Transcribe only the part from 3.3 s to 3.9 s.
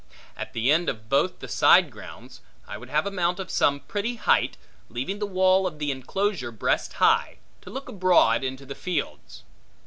of some